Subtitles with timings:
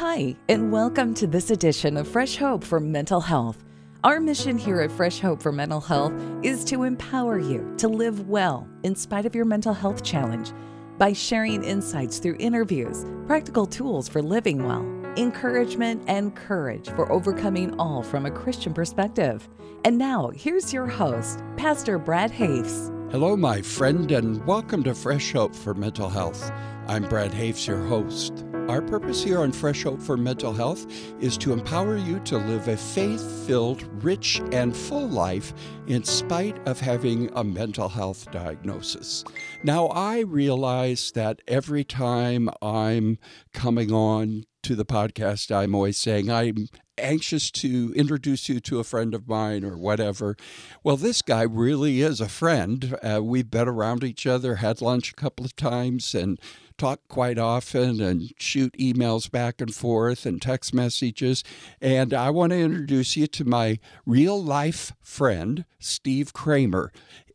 [0.00, 3.64] Hi, and welcome to this edition of Fresh Hope for Mental Health.
[4.04, 6.12] Our mission here at Fresh Hope for Mental Health
[6.44, 10.52] is to empower you to live well in spite of your mental health challenge
[10.98, 14.82] by sharing insights through interviews, practical tools for living well,
[15.16, 19.48] encouragement, and courage for overcoming all from a Christian perspective.
[19.84, 22.92] And now, here's your host, Pastor Brad Hoefs.
[23.10, 26.52] Hello, my friend, and welcome to Fresh Hope for Mental Health.
[26.88, 28.46] I'm Brad Hoefs, your host.
[28.66, 30.86] Our purpose here on Fresh Hope for Mental Health
[31.20, 35.52] is to empower you to live a faith filled, rich, and full life
[35.86, 39.22] in spite of having a mental health diagnosis.
[39.62, 43.18] Now, I realize that every time I'm
[43.52, 48.84] coming on to the podcast, I'm always saying I'm anxious to introduce you to a
[48.84, 50.36] friend of mine or whatever.
[50.82, 52.96] Well, this guy really is a friend.
[53.02, 56.40] Uh, we've been around each other, had lunch a couple of times, and
[56.78, 61.44] talk quite often and shoot emails back and forth and text messages.
[61.80, 66.92] And I want to introduce you to my real life friend, Steve Kramer.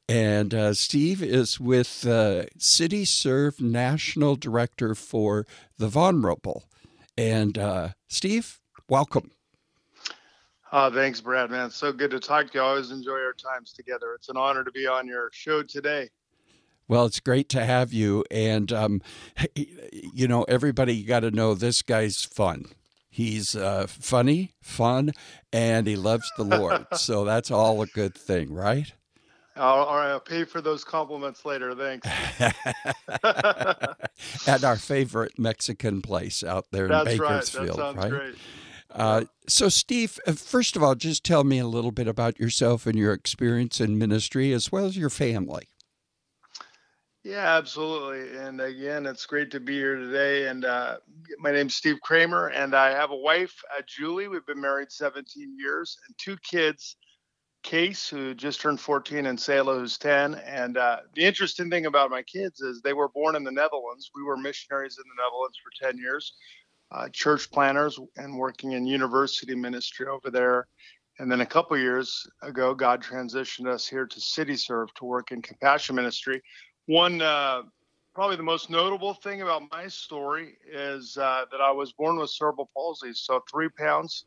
[0.10, 5.46] And uh, Steve is with uh, CityServe National Director for
[5.78, 6.64] the Vulnerable.
[7.18, 9.32] And uh, Steve, welcome.
[10.72, 11.70] Uh, thanks, Brad, man.
[11.70, 12.62] So good to talk to you.
[12.62, 14.14] I always enjoy our times together.
[14.16, 16.10] It's an honor to be on your show today.
[16.88, 18.24] Well, it's great to have you.
[18.30, 19.02] And, um,
[19.56, 22.66] you know, everybody got to know this guy's fun.
[23.10, 25.12] He's uh, funny, fun,
[25.52, 26.88] and he loves the Lord.
[26.94, 28.92] so that's all a good thing, right?
[29.56, 31.76] I'll, I'll pay for those compliments later.
[31.76, 32.08] Thanks.
[34.48, 37.96] At our favorite Mexican place out there That's in Bakersfield, right?
[37.96, 38.10] Right?
[38.10, 38.36] Great.
[38.90, 42.86] Uh, so, Steve, uh, first of all, just tell me a little bit about yourself
[42.86, 45.68] and your experience in ministry as well as your family.
[47.24, 48.38] Yeah, absolutely.
[48.38, 50.48] And again, it's great to be here today.
[50.48, 50.98] And uh,
[51.40, 54.28] my name's Steve Kramer, and I have a wife, uh, Julie.
[54.28, 56.98] We've been married 17 years, and two kids,
[57.64, 60.36] Case, who just turned 14, and Selah, who's 10.
[60.36, 64.12] And uh, the interesting thing about my kids is they were born in the Netherlands.
[64.14, 66.34] We were missionaries in the Netherlands for 10 years,
[66.92, 70.68] uh, church planners, and working in university ministry over there.
[71.20, 75.32] And then a couple years ago, God transitioned us here to City Serve to work
[75.32, 76.42] in compassion ministry
[76.86, 77.64] one uh,
[78.14, 82.30] probably the most notable thing about my story is uh, that I was born with
[82.30, 83.14] cerebral palsy.
[83.14, 84.26] So three pounds,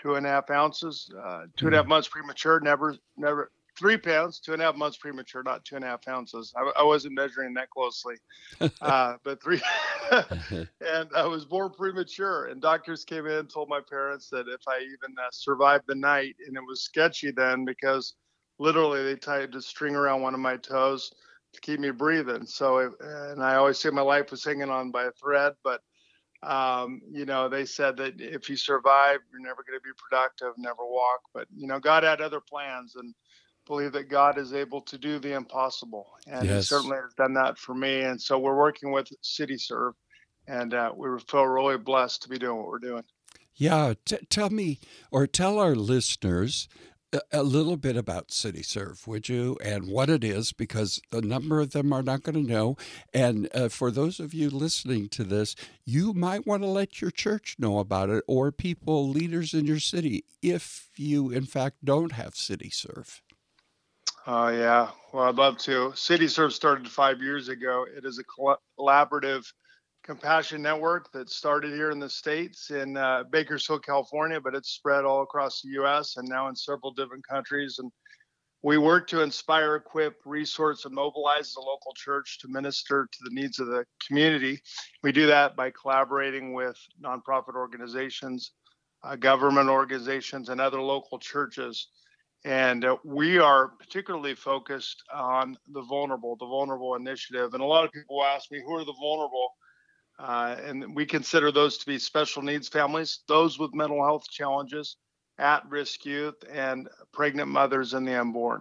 [0.00, 2.60] two and a half ounces, uh, two and a half months premature.
[2.60, 6.06] Never, never three pounds, two and a half months premature, not two and a half
[6.08, 6.52] ounces.
[6.56, 8.16] I, I wasn't measuring that closely,
[8.80, 9.60] uh, but three.
[10.10, 14.60] and I was born premature, and doctors came in and told my parents that if
[14.68, 18.14] I even uh, survived the night, and it was sketchy then because
[18.58, 21.12] literally they tied a string around one of my toes
[21.52, 22.46] to keep me breathing.
[22.46, 25.80] So, and I always say my life was hanging on by a thread, but
[26.42, 30.54] um, you know, they said that if you survive, you're never going to be productive,
[30.58, 31.20] never walk.
[31.32, 33.14] But you know, God had other plans, and
[33.66, 36.64] believe that God is able to do the impossible, and yes.
[36.68, 38.00] He certainly has done that for me.
[38.00, 39.92] And so we're working with CityServe,
[40.48, 43.04] and uh, we feel really blessed to be doing what we're doing.
[43.54, 44.80] Yeah, t- tell me
[45.10, 46.68] or tell our listeners
[47.30, 51.72] a little bit about CityServe, would you, and what it is, because a number of
[51.72, 52.76] them are not going to know.
[53.12, 57.10] And uh, for those of you listening to this, you might want to let your
[57.10, 62.12] church know about it or people, leaders in your city, if you, in fact, don't
[62.12, 63.20] have CityServe.
[64.26, 64.88] Oh, uh, yeah.
[65.12, 65.90] Well, I'd love to.
[65.90, 67.84] CityServe started five years ago.
[67.94, 68.24] It is a
[68.80, 69.52] collaborative
[70.02, 75.04] compassion network that started here in the states in uh, bakersfield california but it's spread
[75.04, 77.78] all across the us and now in several different countries.
[77.78, 77.90] And
[78.62, 83.34] we work to inspire equip resource and mobilize the local church to minister to the
[83.34, 84.60] needs of the community.
[85.02, 88.52] We do that by collaborating with nonprofit organizations
[89.04, 91.88] uh, government organizations and other local churches.
[92.44, 97.54] And uh, we are particularly focused on the vulnerable the vulnerable initiative.
[97.54, 99.48] And a lot of people ask me who are the vulnerable
[100.22, 104.96] uh, and we consider those to be special needs families, those with mental health challenges,
[105.38, 108.60] at risk youth, and pregnant mothers and the unborn.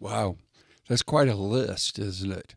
[0.00, 0.36] Wow.
[0.88, 2.56] That's quite a list, isn't it?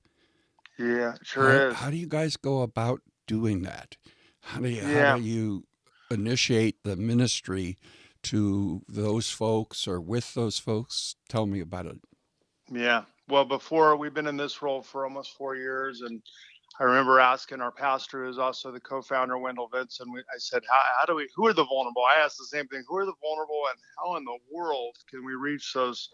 [0.80, 1.76] Yeah, sure how, is.
[1.76, 3.98] How do you guys go about doing that?
[4.42, 5.12] How do you, yeah.
[5.12, 5.66] how do you
[6.10, 7.78] initiate the ministry
[8.24, 11.16] to those folks or with those folks?
[11.30, 12.00] Tell me about it.
[12.72, 13.04] Yeah.
[13.30, 16.22] Well, before we've been in this role for almost four years, and
[16.80, 20.12] I remember asking our pastor, who's also the co-founder, Wendell Vinson.
[20.12, 21.30] We, I said, how, how, do we?
[21.36, 24.16] Who are the vulnerable?" I asked the same thing: Who are the vulnerable, and how
[24.16, 26.10] in the world can we reach those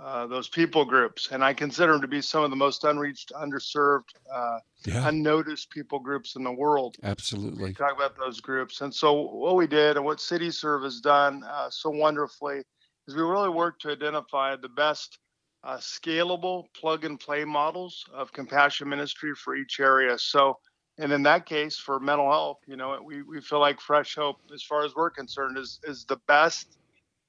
[0.00, 3.32] uh, those people groups, and I consider them to be some of the most unreached,
[3.34, 5.08] underserved, uh, yeah.
[5.08, 6.96] unnoticed people groups in the world.
[7.02, 7.72] Absolutely.
[7.74, 11.68] Talk about those groups, and so what we did, and what CityServe has done uh,
[11.70, 12.62] so wonderfully,
[13.08, 15.18] is we really worked to identify the best
[15.64, 20.18] uh, scalable plug and play models of compassion ministry for each area.
[20.18, 20.58] So,
[20.98, 24.36] and in that case, for mental health, you know, we, we feel like Fresh Hope,
[24.52, 26.78] as far as we're concerned, is is the best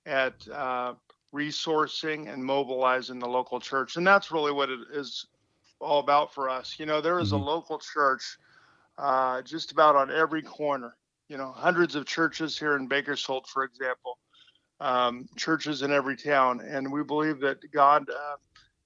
[0.06, 0.94] at uh,
[1.34, 3.98] resourcing and mobilizing the local church.
[3.98, 5.28] And that's really what it is
[5.80, 6.76] all about for us.
[6.80, 7.44] You know, there is mm-hmm.
[7.44, 8.38] a local church
[8.98, 10.96] uh, just about on every corner,
[11.30, 14.18] you know, hundreds of churches here in Bakersfield, for example,
[14.80, 16.62] um, churches in every town.
[16.62, 18.36] And we believe that God, uh,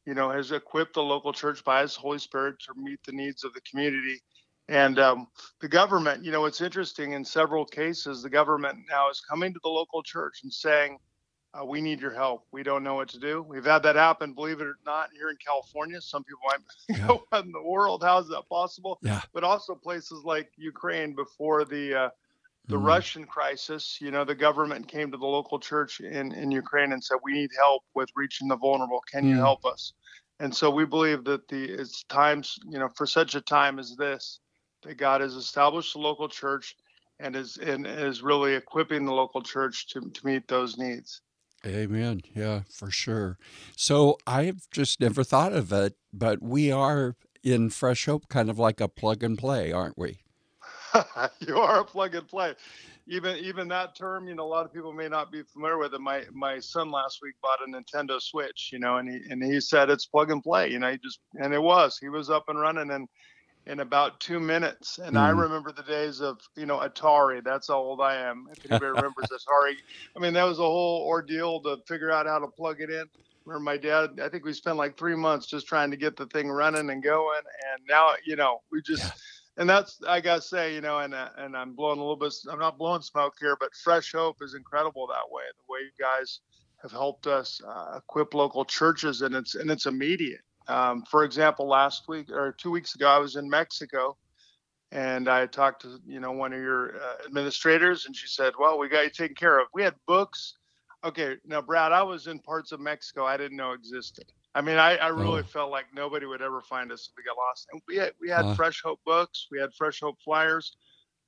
[0.06, 3.44] you know, has equipped the local church by his Holy Spirit to meet the needs
[3.44, 4.22] of the community.
[4.70, 5.28] And um,
[5.60, 9.60] the government, you know, it's interesting in several cases, the government now is coming to
[9.62, 10.98] the local church and saying,
[11.54, 12.46] uh, we need your help.
[12.52, 13.46] We don't know what to do.
[13.48, 16.02] We've had that happen, believe it or not, here in California.
[16.02, 16.60] Some people might
[16.90, 17.08] yeah.
[17.08, 18.02] go, what in the world?
[18.02, 18.98] How is that possible?
[19.04, 19.22] Yeah.
[19.34, 22.10] But also places like Ukraine before the uh,
[22.68, 23.98] the mm Russian crisis.
[24.00, 27.34] You know, the government came to the local church in, in Ukraine and said, we
[27.34, 29.02] need help with reaching the vulnerable.
[29.12, 29.94] Can mm you help us?
[30.40, 33.96] And so we believe that the it's times, you know, for such a time as
[33.96, 34.40] this,
[34.84, 36.76] that God has established the local church
[37.20, 41.22] and is and is really equipping the local church to, to meet those needs.
[41.66, 42.22] Amen.
[42.36, 43.38] Yeah, for sure.
[43.78, 48.60] So I've just never thought of it, but we are in Fresh Hope kind of
[48.60, 50.23] like a plug and play, aren't we?
[51.48, 52.54] you are a plug and play.
[53.08, 55.94] Even even that term, you know, a lot of people may not be familiar with
[55.94, 56.00] it.
[56.00, 59.60] My my son last week bought a Nintendo Switch, you know, and he and he
[59.60, 61.98] said it's plug and play, you know, he just and it was.
[61.98, 63.08] He was up and running and
[63.66, 65.00] in about two minutes.
[65.00, 65.20] And mm.
[65.20, 67.44] I remember the days of, you know, Atari.
[67.44, 68.48] That's how old I am.
[68.52, 69.76] If anybody remembers Atari,
[70.16, 73.06] I mean, that was a whole ordeal to figure out how to plug it in.
[73.46, 76.26] Remember my dad, I think we spent like three months just trying to get the
[76.28, 77.42] thing running and going.
[77.74, 79.12] And now, you know, we just.
[79.58, 82.16] And that's, I got to say, you know, and, uh, and I'm blowing a little
[82.16, 85.44] bit, I'm not blowing smoke here, but Fresh Hope is incredible that way.
[85.58, 86.40] The way you guys
[86.82, 91.68] have helped us uh, equip local churches and it's, and it's immediate um, for example,
[91.68, 94.18] last week or two weeks ago, I was in Mexico,
[94.92, 98.80] and I talked to you know one of your uh, administrators, and she said, "Well,
[98.80, 99.68] we got you taken care of.
[99.74, 100.56] We had books."
[101.04, 104.32] Okay, now Brad, I was in parts of Mexico I didn't know existed.
[104.56, 105.44] I mean, I, I really oh.
[105.44, 107.68] felt like nobody would ever find us if we got lost.
[107.72, 108.56] And we had we had uh.
[108.56, 110.76] Fresh Hope books, we had Fresh Hope flyers.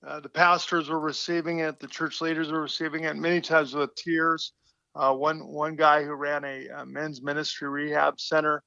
[0.06, 3.96] Uh, the pastors were receiving it, the church leaders were receiving it, many times with
[3.96, 4.54] tears.
[4.96, 8.64] Uh, one one guy who ran a, a men's ministry rehab center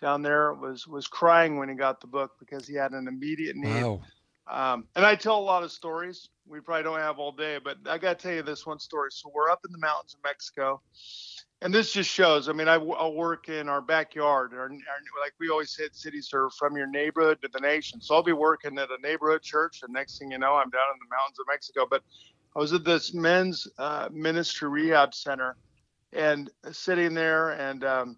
[0.00, 3.56] down there was was crying when he got the book because he had an immediate
[3.56, 3.82] need.
[3.82, 4.00] Wow.
[4.48, 6.28] Um, and I tell a lot of stories.
[6.46, 9.10] We probably don't have all day, but I got to tell you this one story.
[9.12, 10.82] So we're up in the mountains of Mexico,
[11.62, 12.48] and this just shows.
[12.48, 16.88] I mean, I, work in our backyard, or, like we always say CityServe from your
[16.88, 18.00] neighborhood to the nation.
[18.00, 20.82] So I'll be working at a neighborhood church, and next thing you know, I'm down
[20.92, 21.86] in the mountains of Mexico.
[21.88, 22.02] But
[22.56, 25.56] I was at this men's uh, ministry rehab center,
[26.12, 28.16] and sitting there, and um,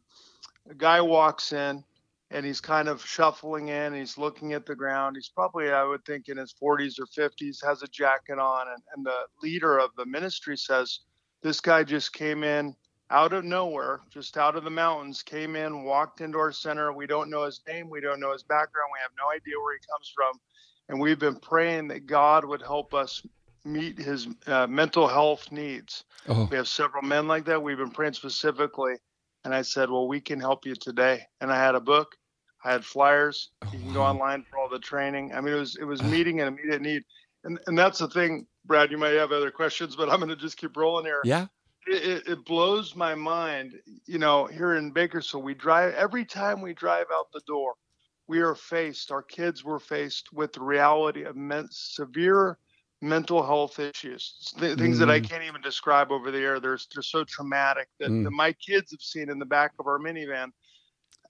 [0.71, 1.85] a guy walks in
[2.31, 3.95] and he's kind of shuffling in.
[3.95, 5.15] He's looking at the ground.
[5.15, 8.67] He's probably, I would think, in his 40s or 50s, has a jacket on.
[8.69, 11.01] And, and the leader of the ministry says,
[11.43, 12.75] This guy just came in
[13.15, 16.93] out of nowhere, just out of the mountains, came in, walked into our center.
[16.93, 17.89] We don't know his name.
[17.89, 18.91] We don't know his background.
[18.93, 20.41] We have no idea where he comes from.
[20.89, 23.23] And we've been praying that God would help us
[23.65, 26.03] meet his uh, mental health needs.
[26.29, 26.49] Oh.
[26.51, 27.63] We have several men like that.
[27.63, 28.97] We've been praying specifically
[29.45, 31.23] and I said, Well, we can help you today.
[31.41, 32.17] And I had a book,
[32.65, 33.51] I had flyers.
[33.63, 35.33] Oh, you can go online for all the training.
[35.33, 37.03] I mean, it was it was meeting an immediate need.
[37.45, 38.91] And and that's the thing, Brad.
[38.91, 41.21] You might have other questions, but I'm going to just keep rolling here.
[41.25, 41.47] Yeah.
[41.87, 43.75] It, it blows my mind.
[44.07, 47.75] You know, here in Bakersfield, we drive every time we drive out the door,
[48.27, 49.11] we are faced.
[49.11, 51.37] Our kids were faced with the reality of
[51.71, 52.59] severe
[53.03, 55.01] mental health issues, th- things mm.
[55.01, 55.29] that I mm.
[55.29, 56.59] can't even describe over the air.
[56.59, 58.25] They're they're so traumatic that, mm.
[58.25, 60.51] that my kids have seen in the back of our minivan.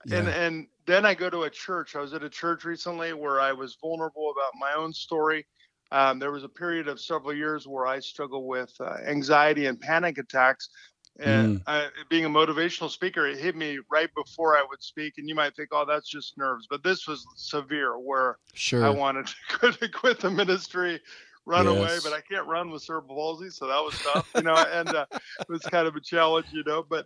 [0.05, 0.17] Yeah.
[0.17, 1.95] And and then I go to a church.
[1.95, 5.45] I was at a church recently where I was vulnerable about my own story.
[5.91, 9.79] Um, there was a period of several years where I struggled with uh, anxiety and
[9.79, 10.69] panic attacks.
[11.17, 11.63] And mm.
[11.67, 15.13] I, being a motivational speaker, it hit me right before I would speak.
[15.17, 16.67] And you might think, oh, that's just nerves.
[16.69, 18.85] But this was severe where sure.
[18.85, 20.99] I wanted to quit the ministry,
[21.45, 21.77] run yes.
[21.77, 24.55] away, but I can't run with cerebral palsy, so that was tough, you know.
[24.55, 26.83] and uh, it was kind of a challenge, you know.
[26.87, 27.05] But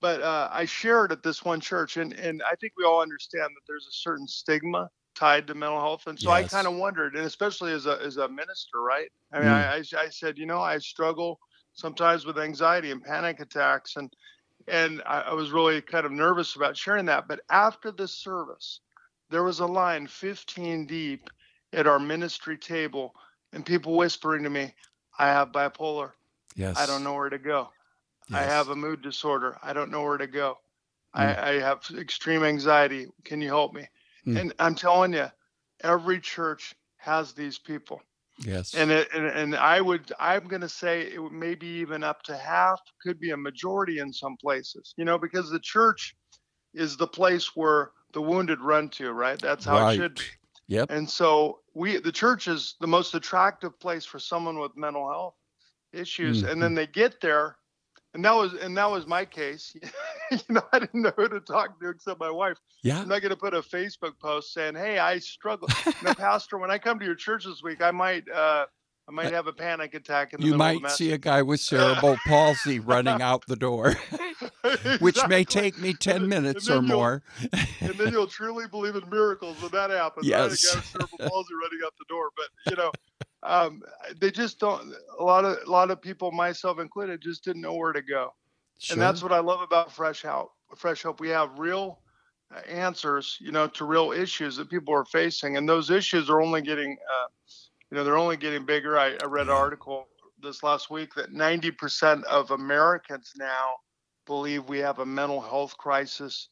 [0.00, 3.48] but uh, I shared at this one church, and and I think we all understand
[3.48, 4.88] that there's a certain stigma
[5.20, 6.52] tied to mental health, and so yes.
[6.52, 9.10] I kind of wondered, and especially as a as a minister, right?
[9.32, 9.52] I mean, mm.
[9.52, 11.38] I, I I said, you know, I struggle
[11.74, 14.10] sometimes with anxiety and panic attacks, and
[14.66, 17.28] and I, I was really kind of nervous about sharing that.
[17.28, 18.80] But after the service,
[19.28, 21.28] there was a line 15 deep
[21.74, 23.14] at our ministry table,
[23.52, 24.74] and people whispering to me,
[25.18, 26.12] I have bipolar.
[26.56, 26.78] Yes.
[26.78, 27.68] I don't know where to go.
[28.30, 28.40] Yes.
[28.40, 29.58] I have a mood disorder.
[29.62, 30.58] I don't know where to go.
[31.14, 31.38] Mm.
[31.38, 33.06] I, I have extreme anxiety.
[33.24, 33.86] Can you help me?
[34.26, 34.40] Mm.
[34.40, 35.26] And I'm telling you,
[35.82, 38.00] every church has these people.
[38.38, 38.74] Yes.
[38.74, 42.36] And it, and, and I would I'm going to say it maybe even up to
[42.36, 44.94] half could be a majority in some places.
[44.96, 46.16] You know, because the church
[46.72, 49.38] is the place where the wounded run to, right?
[49.38, 49.94] That's how right.
[49.94, 50.24] it should be.
[50.68, 50.90] Yep.
[50.90, 55.34] And so we the church is the most attractive place for someone with mental health
[55.92, 56.42] issues.
[56.42, 56.50] Mhm.
[56.50, 57.56] And then they get there
[58.14, 59.74] and that was and that was my case.
[60.30, 62.58] you know, I didn't know who to talk to except my wife.
[62.82, 63.00] Yeah.
[63.00, 65.68] I'm not going to put a Facebook post saying, "Hey, I struggle."
[66.04, 68.66] no, Pastor, when I come to your church this week, I might uh
[69.08, 72.16] I might have a panic attack in the You might see a guy with cerebral
[72.26, 73.96] palsy running out the door,
[75.00, 77.24] which may take me 10 minutes or more.
[77.80, 80.28] and then you'll truly believe in miracles when that happens.
[80.28, 80.38] Yes.
[80.38, 80.46] Right?
[80.46, 82.30] A guy with cerebral palsy running out the door.
[82.36, 82.92] But you know,
[83.42, 83.82] um,
[84.20, 84.94] they just don't.
[85.18, 88.34] A lot of a lot of people, myself included, just didn't know where to go.
[88.78, 88.94] Sure.
[88.94, 90.52] And that's what I love about Fresh Hope.
[90.76, 92.00] Fresh Hope, we have real
[92.54, 96.40] uh, answers, you know, to real issues that people are facing, and those issues are
[96.40, 97.26] only getting, uh,
[97.90, 98.98] you know, they're only getting bigger.
[98.98, 100.06] I, I read an article
[100.42, 103.74] this last week that 90% of Americans now
[104.26, 106.48] believe we have a mental health crisis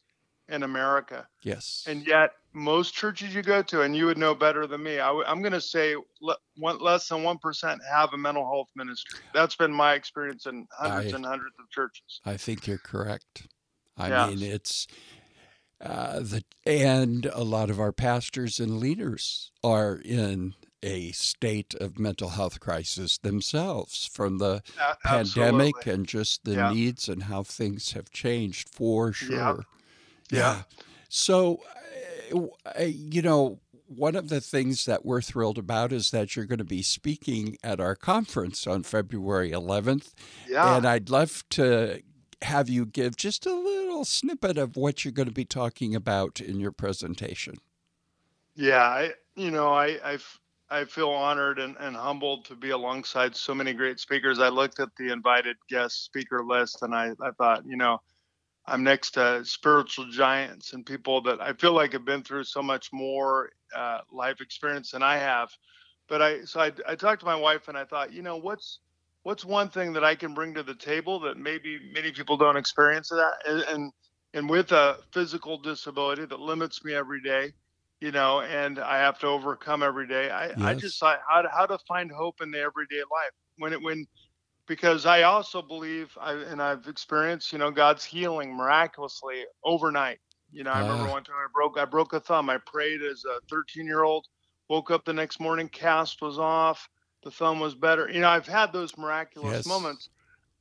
[0.49, 1.85] in America, yes.
[1.87, 5.11] and yet most churches you go to, and you would know better than me, I,
[5.27, 9.21] am going to say le- one, less than one percent have a mental health ministry.
[9.33, 12.21] That's been my experience in hundreds I- and hundreds of churches.
[12.25, 13.47] I think you're correct.
[13.97, 14.27] I Yeah.
[14.29, 14.87] mean, it's
[15.81, 21.99] uh, the and a lot of our pastors and leaders are in a state of
[21.99, 24.63] mental health crisis themselves from the
[25.05, 25.93] pandemic absolutely.
[25.93, 26.73] and just the Yeah.
[26.73, 29.67] needs and how things have changed for sure.
[30.31, 30.63] Yeah.
[31.09, 31.78] So, uh, uh,
[32.33, 36.59] Uh, you know, one of the things that we're thrilled about is that you're going
[36.59, 40.13] to be speaking at our conference on February 11th.
[40.49, 40.77] Yeah.
[40.77, 42.03] And I'd love to
[42.43, 46.41] have you give just a little snippet of what you're going to be talking about
[46.41, 47.57] in your presentation.
[48.55, 50.19] Yeah, I you know I, I,
[50.71, 54.39] I feel honored and, and humbled to be alongside so many great speakers.
[54.39, 58.01] I looked at the invited guest speaker list and I, I thought, you know,
[58.69, 62.63] I'm next to spiritual giants and people that I feel like have been through so
[62.63, 65.51] much more uh, life experience than I have.
[66.09, 68.81] But I so I, I talked to my wife and I thought, you know, what's
[69.23, 72.57] what's one thing that I can bring to the table that maybe many people don't
[72.57, 73.93] experience that and and,
[74.35, 77.53] and with a physical disability that limits me every day
[78.01, 80.31] you know, and I have to overcome every day.
[80.31, 83.73] I, I just thought how to, how to find hope in the everyday life when
[83.73, 84.07] it when
[84.69, 90.21] because I also believe I and I've experienced you know God's healing miraculously overnight.
[90.53, 91.09] You know, I remember Ah.
[91.09, 92.51] one time I broke I broke a thumb.
[92.51, 94.27] I prayed as a 13 year old,
[94.69, 96.89] woke up the next morning, cast was off,
[97.25, 98.09] the thumb was better.
[98.11, 99.67] You know, I've had those miraculous Yes.
[99.67, 100.11] moments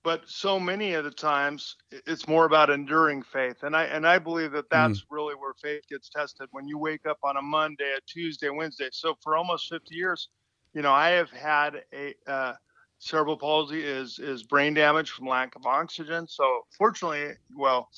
[0.03, 4.17] but so many of the times it's more about enduring faith and i and i
[4.17, 7.93] believe that that's really where faith gets tested when you wake up on a monday
[7.97, 10.29] a tuesday wednesday so for almost 50 years
[10.73, 12.53] you know i have had a uh,
[12.99, 17.89] cerebral palsy is is brain damage from lack of oxygen so fortunately well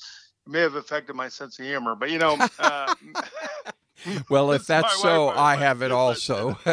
[0.46, 2.94] it may have affected my sense of humor but you know uh,
[4.28, 6.58] Well, if that's so, might- I have it also.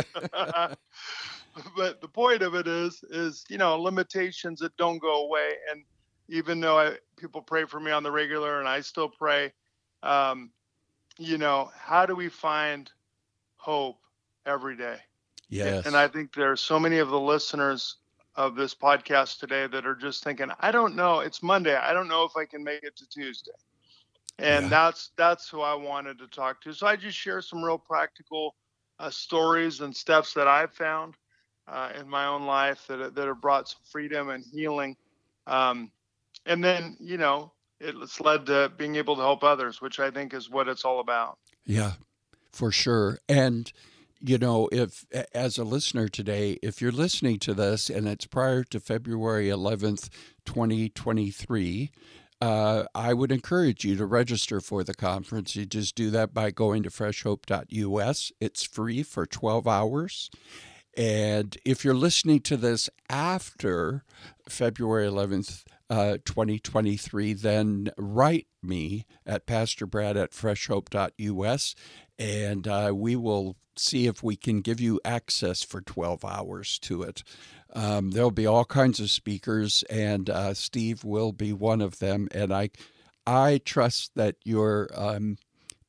[1.75, 5.83] but the point of it is is you know limitations that don't go away and
[6.29, 9.51] even though I, people pray for me on the regular and i still pray
[10.03, 10.51] um,
[11.17, 12.91] you know how do we find
[13.55, 13.97] hope
[14.45, 14.97] every day
[15.49, 15.87] yes.
[15.87, 17.95] and i think there are so many of the listeners
[18.37, 22.07] of this podcast today that are just thinking i don't know it's monday i don't
[22.07, 23.51] know if i can make it to tuesday
[24.39, 24.69] and Yeah.
[24.69, 28.55] that's that's who i wanted to talk to so i just share some real practical
[28.99, 31.15] uh, stories and steps that i've found
[31.67, 34.95] uh, in my own life that, that have brought some freedom and healing
[35.47, 35.91] um,
[36.45, 40.33] and then you know it's led to being able to help others which i think
[40.33, 41.93] is what it's all about Yeah,
[42.51, 43.19] for sure.
[43.27, 43.71] And,
[44.19, 48.63] you know, if as a listener today, if you're listening to this and it's prior
[48.65, 50.09] to February 11th,
[50.45, 51.91] 2023,
[52.39, 55.55] uh, I would encourage you to register for the conference.
[55.55, 58.31] You just do that by going to freshhope.us.
[58.39, 60.29] It's free for 12 hours.
[60.95, 64.03] And if you're listening to this after
[64.49, 71.75] February 11th, uh, 2023, then write me at pastorbrad at freshhope.us
[72.19, 77.03] and uh, we will see if we can give you access for 12 hours to
[77.03, 77.23] it.
[77.73, 82.27] Um, there'll be all kinds of speakers, and uh, Steve will be one of them.
[82.31, 82.69] And I,
[83.25, 85.37] I trust that your um,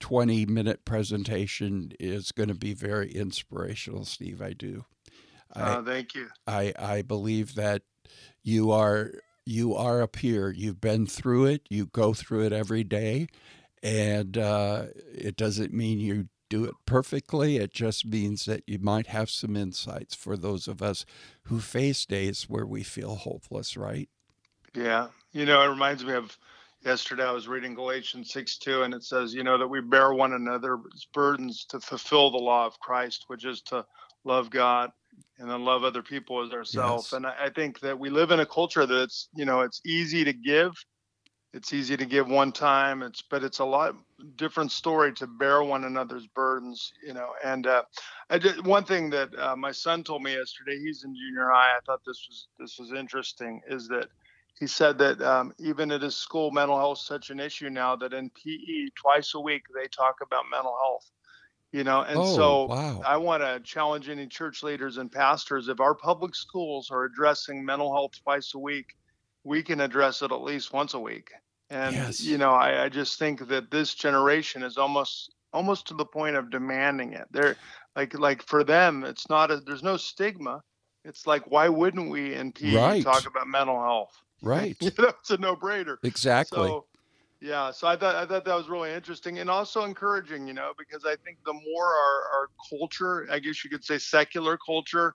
[0.01, 4.43] 20 minute presentation is going to be very inspirational, Steve.
[4.43, 4.85] I do.
[5.55, 6.29] I, uh, thank you.
[6.47, 7.83] I, I believe that
[8.43, 9.13] you are
[9.45, 10.51] you are a peer.
[10.51, 11.63] You've been through it.
[11.71, 13.29] You go through it every day,
[13.83, 17.57] and uh, it doesn't mean you do it perfectly.
[17.59, 21.05] It just means that you might have some insights for those of us
[21.45, 23.77] who face days where we feel hopeless.
[23.77, 24.09] Right?
[24.75, 25.09] Yeah.
[25.33, 26.39] You know, it reminds me of
[26.85, 27.25] yesterday.
[27.25, 30.33] I was reading Galatians six two, and it says, you know, that we bear one
[30.33, 33.85] another's burdens to fulfill the law of Christ, which is to
[34.25, 34.91] love God
[35.39, 37.07] and then love other people as ourselves.
[37.07, 37.13] Yes.
[37.13, 40.25] And I, I think that we live in a culture that's, you know, it's easy
[40.25, 40.73] to give.
[41.55, 43.03] It's easy to give one time.
[43.03, 43.97] It's, but it's a lot
[44.37, 47.31] different story to bear one another's burdens, you know.
[47.43, 47.85] And uh,
[48.29, 50.79] I did, one thing that uh, my son told me yesterday.
[50.79, 51.77] He's in junior high.
[51.77, 53.63] I thought this was this was interesting.
[53.67, 54.09] Is that
[54.61, 57.97] he said that um, even at his school, mental health is such an issue now
[57.97, 61.11] that in PE twice a week they talk about mental health
[61.73, 63.01] you know and oh, so wow.
[63.07, 67.65] i want to challenge any church leaders and pastors if our public schools are addressing
[67.65, 68.97] mental health twice a week
[69.49, 71.31] we can address it at least once a week.
[71.71, 72.21] And yes.
[72.21, 76.37] you know I, I just think that this generation is almost almost to the point
[76.37, 77.27] of demanding it.
[77.31, 77.57] They're
[77.97, 80.63] like like for them it's not a there's no stigma.
[81.05, 83.03] It's like why wouldn't we in PE right.
[83.03, 84.13] talk about mental health?
[84.41, 84.77] Right.
[84.79, 85.97] You know, it's a no-brainer.
[86.05, 86.69] Exactly.
[86.69, 86.85] So,
[87.41, 90.71] yeah, so I thought I thought that was really interesting and also encouraging, you know,
[90.79, 95.13] because I think the more our, our culture, I guess you could say secular culture,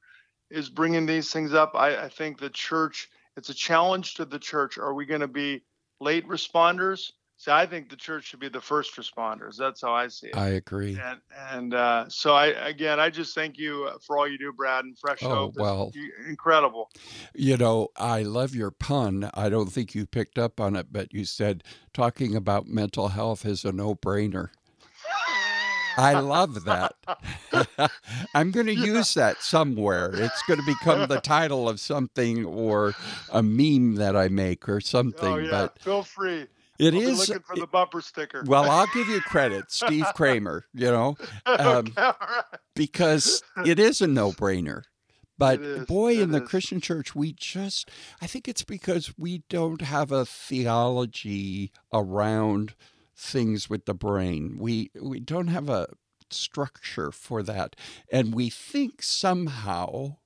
[0.53, 4.39] is bringing these things up, I, I think the church, it's a challenge to the
[4.39, 4.77] church.
[4.77, 5.63] Are we going to be
[5.99, 7.11] late responders
[7.43, 9.57] See, I think the church should be the first responders.
[9.57, 10.37] That's how I see it.
[10.37, 10.97] I agree.
[11.03, 11.19] And,
[11.51, 14.85] and uh, so, I again, I just thank you uh, for all you do, Brad,
[14.85, 15.55] and Fresh oh, Hope.
[15.57, 15.91] well,
[16.25, 16.89] incredible.
[17.33, 19.29] You know, I love your pun.
[19.33, 23.45] I don't think you picked up on it, but you said talking about mental health
[23.45, 24.49] is a no-brainer.
[25.97, 26.95] I love that.
[28.33, 30.11] I'm going to use that somewhere.
[30.13, 32.93] It's going to become the title of something or
[33.31, 35.33] a meme that I make or something.
[35.33, 35.51] Oh, yeah.
[35.51, 36.47] But feel free.
[36.79, 38.43] It I'll is looking for the bumper sticker.
[38.45, 40.65] Well, I'll give you credit, Steve Kramer.
[40.73, 42.43] You know, um, okay, right.
[42.75, 44.83] because it is a no-brainer.
[45.37, 46.47] But boy, in the is.
[46.47, 47.89] Christian church, we just,
[48.21, 52.75] I think it's because we don't have a theology around
[53.15, 54.57] things with the brain.
[54.59, 55.87] We, we don't have a
[56.29, 57.75] structure for that.
[58.11, 60.17] And we think somehow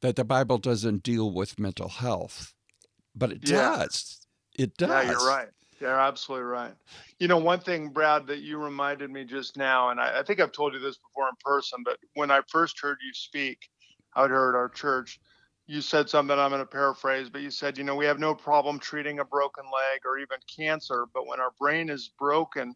[0.00, 2.54] that the Bible doesn't deal with mental health,
[3.14, 3.56] but it yeah.
[3.56, 4.26] does.
[4.58, 4.90] It does.
[4.90, 5.48] Yeah, you're right.
[5.80, 6.74] You're absolutely right.
[7.20, 10.40] You know, one thing, Brad, that you reminded me just now, and I, I, think
[10.40, 13.58] I've told you this before in person, but when I first heard you speak
[14.16, 15.20] out here at our church,
[15.68, 18.34] you said something I'm going to paraphrase, but you said, you know, we have no
[18.34, 22.74] problem treating a broken leg or even cancer, but when our brain is broken,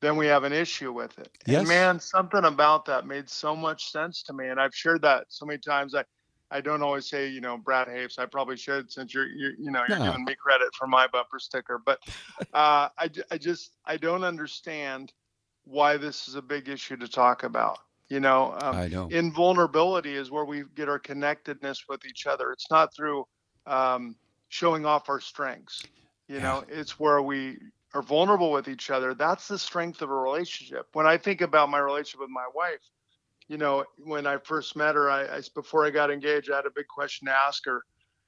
[0.00, 1.30] then we have an issue with it.
[1.46, 1.60] Yes.
[1.60, 4.48] And man, something about that made so much sense to me.
[4.48, 5.94] And I've shared that so many times.
[5.94, 6.04] I,
[6.50, 8.18] I don't always say, you know, Brad Hoefs.
[8.18, 10.04] I probably should since you're, you're you know, you're no.
[10.04, 11.80] giving me credit for my bumper sticker.
[11.84, 11.98] But
[12.52, 15.14] uh, I, I just, I don't understand
[15.64, 17.78] why this is a big issue to talk about.
[18.08, 19.08] You know, um, I know.
[19.08, 22.52] Invulnerability is where we get our connectedness with each other.
[22.52, 23.26] It's not through
[23.66, 24.16] um,
[24.48, 25.82] showing off our strengths.
[26.26, 26.42] You yeah.
[26.42, 27.58] know, it's where we
[27.94, 29.14] are vulnerable with each other.
[29.14, 30.86] That's the strength of a relationship.
[30.92, 32.80] When I think about my relationship with my wife,
[33.48, 36.66] you know, when I first met her, I, I before I got engaged, I had
[36.66, 37.82] a big question to ask her.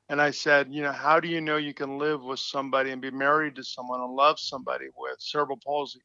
[0.08, 3.00] And I said, you know, how do you know you can live with somebody and
[3.00, 6.00] be married to someone and love somebody with cerebral palsy?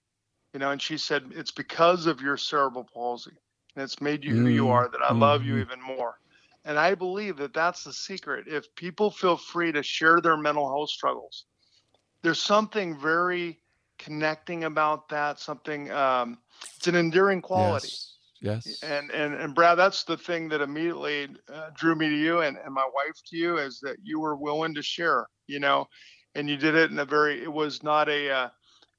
[0.54, 3.32] You know, and she said, it's because of your cerebral palsy.
[3.76, 5.74] And it's made you who you mm, are that I love you mm-hmm.
[5.74, 6.20] even more.
[6.64, 8.46] And I believe that that's the secret.
[8.48, 11.46] If people feel free to share their mental health struggles,
[12.22, 13.60] there's something very
[14.00, 16.40] connecting about that, something, um,
[16.78, 17.88] it's an endearing quality.
[17.88, 18.84] Yes Yes.
[18.84, 22.58] And and and Brad, that's the thing that immediately uh, drew me to you and,
[22.64, 25.88] and my wife to you is that you were willing to share, you know,
[26.36, 27.42] and you did it in a very.
[27.42, 28.50] It was not a uh,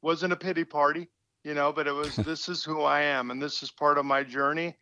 [0.03, 1.09] wasn't a pity party,
[1.47, 4.05] you know, but it was this is who I am and this is part of
[4.05, 4.77] my journey,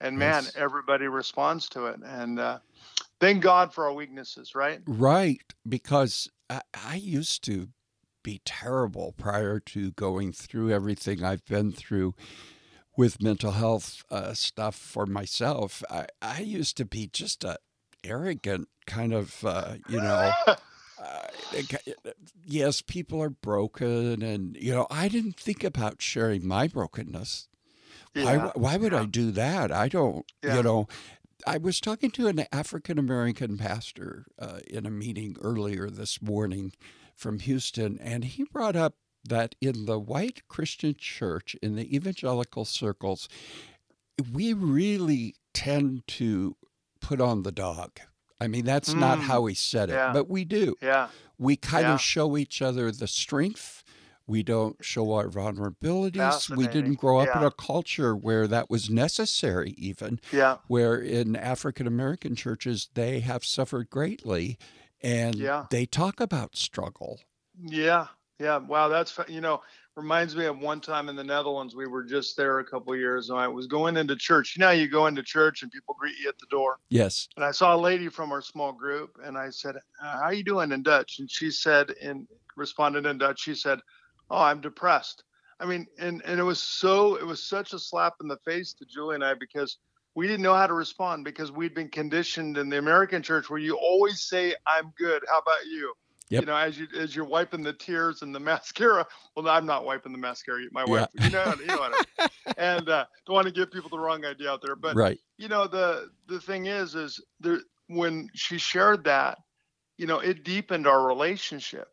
[0.00, 0.56] and man, yes.
[0.56, 2.58] everybody responds to it, and uh,
[3.20, 4.80] thank God for our weaknesses, right?
[4.86, 7.68] Right, because I, I used to
[8.24, 12.14] be terrible prior to going through everything I've been through
[12.96, 17.58] with mental health uh, stuff for myself, I, I used to be just a
[18.02, 20.32] arrogant kind of, uh, you know.
[21.00, 21.28] Uh,
[22.44, 27.48] yes, people are broken, and you know, I didn't think about sharing my brokenness.
[28.14, 28.52] Why, Yeah.
[28.54, 29.70] why would I do that?
[29.70, 30.56] I don't, Yeah.
[30.56, 30.88] you know.
[31.46, 36.72] I was talking to an African American pastor uh, in a meeting earlier this morning
[37.14, 42.64] from Houston, and he brought up that in the white Christian church, in the evangelical
[42.64, 43.28] circles,
[44.32, 46.56] we really tend to
[47.00, 48.00] put on the dog.
[48.40, 49.22] I mean, that's not Mm.
[49.22, 50.12] how he said it, Yeah.
[50.12, 50.76] but we do.
[50.80, 51.08] Yeah.
[51.38, 51.94] We kind Yeah.
[51.94, 53.82] of show each other the strength.
[54.26, 56.54] We don't show our vulnerabilities.
[56.54, 60.58] We didn't grow up in a culture where that was necessary, even Yeah.
[60.66, 64.58] where in African American churches they have suffered greatly
[65.00, 65.66] and Yeah.
[65.70, 67.20] they talk about struggle.
[67.60, 68.58] Yeah, yeah.
[68.58, 69.62] Wow, that's you know
[69.98, 71.74] reminds me of one time in the Netherlands.
[71.74, 74.54] We were just there a couple of years, and I was going into church.
[74.56, 76.78] You know, you go into church and people greet you at the door.
[76.88, 77.28] Yes.
[77.36, 80.44] And I saw a lady from our small group, and I said, uh, "How you
[80.44, 83.40] doing?" in Dutch, and she said, in responded in Dutch.
[83.40, 83.80] She said,
[84.30, 85.24] "Oh, I'm depressed."
[85.60, 88.72] I mean, and and it was so it was such a slap in the face
[88.74, 89.78] to Julie and I because
[90.14, 93.58] we didn't know how to respond because we'd been conditioned in the American church where
[93.58, 95.92] you always say, "I'm good." How about you?
[96.30, 96.42] Yep.
[96.42, 99.06] You know, as you as you're wiping the tears and the mascara.
[99.34, 100.62] Well, I'm not wiping the mascara.
[100.72, 102.28] My wife, you know, you know what I mean.
[102.56, 105.18] And uh, don't want to give people the wrong idea out there, but right.
[105.36, 109.38] you know the the thing is is there when she shared that
[109.98, 111.88] you know it deepened our relationship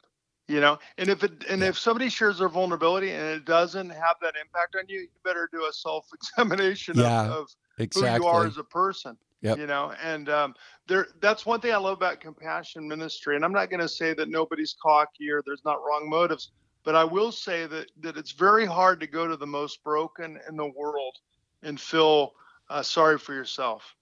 [0.47, 1.69] you know and if it and Yeah.
[1.69, 5.49] if somebody shares their vulnerability and it doesn't have that impact on you you better
[5.51, 7.47] do a self examination Yeah, of, of
[7.79, 8.17] Exactly.
[8.17, 9.59] who you are as a person Yep.
[9.59, 10.55] you know and um,
[10.87, 14.13] there that's one thing i love about compassion ministry and i'm not going to say
[14.13, 16.51] that nobody's cocky or there's not wrong motives
[16.83, 20.39] but i will say that that it's very hard to go to the most broken
[20.49, 21.15] in the world
[21.61, 22.31] and feel
[22.71, 23.95] uh, sorry for yourself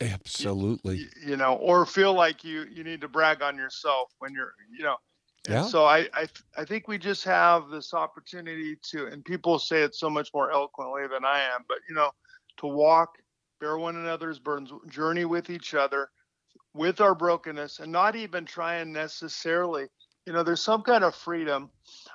[0.00, 0.96] Absolutely.
[0.96, 4.52] y- you know or feel like you you need to brag on yourself when you're
[4.76, 4.96] you know
[5.46, 5.62] and Yeah.
[5.62, 9.94] so I, I i think we just have this opportunity to and people say it
[9.94, 12.10] so much more eloquently than i am but you know
[12.58, 13.10] to walk
[13.60, 16.10] bear one another's burdens journey with each other
[16.74, 19.86] with our brokenness and not even try and necessarily
[20.26, 21.70] you know there's some kind of freedom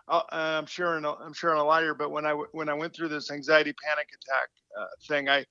[0.07, 3.09] uh, i'm sure i'm sure a lot here but when i when i went through
[3.09, 5.43] this anxiety panic attack uh, thing i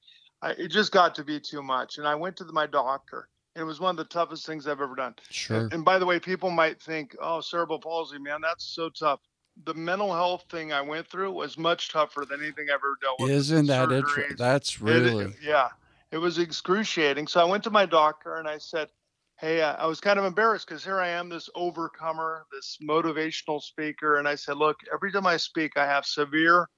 [0.43, 1.99] I, it just got to be too much.
[1.99, 3.29] And I went to the, my doctor.
[3.55, 5.15] And it was one of the toughest things I've ever done.
[5.31, 5.69] Sure.
[5.73, 9.21] And by the way, people might think, oh, cerebral palsy, man, that's so tough.
[9.65, 13.21] The mental health thing I went through was much tougher than anything I've ever dealt
[13.21, 13.31] with.
[13.31, 14.37] Isn't that interesting?
[14.39, 15.35] That's It- really.
[15.43, 15.69] yeah,
[16.13, 17.29] it was excruciating.
[17.29, 18.89] So I went to my doctor and I said,
[19.41, 23.61] Hey, uh, I was kind of embarrassed because here I am, this overcomer, this motivational
[23.63, 24.19] speaker.
[24.19, 26.69] And I said, Look, every time I speak, I have severe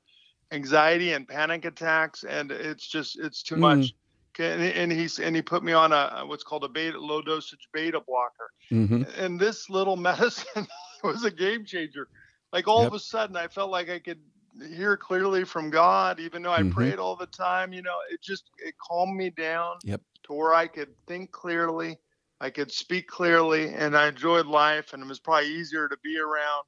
[0.52, 3.58] anxiety and panic attacks, and it's just, it's too Mm.
[3.58, 3.94] much.
[4.38, 8.00] And, he's and he put me on a what's called a beta low dosage beta
[8.06, 10.66] blocker hmm and this little medicine
[11.04, 12.08] was a game changer.
[12.52, 12.86] Like all Yep.
[12.86, 14.20] of a sudden, I felt like I could
[14.60, 16.64] hear clearly from God, even though I Mhm.
[16.64, 17.72] prayed all the time.
[17.72, 20.02] You know, it just it calmed me down Yep.
[20.24, 21.98] to where I could think clearly,
[22.40, 26.18] I could speak clearly, and I enjoyed life, and it was probably easier to be
[26.18, 26.64] around.